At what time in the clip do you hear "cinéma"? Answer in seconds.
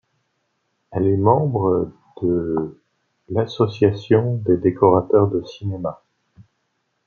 5.43-6.01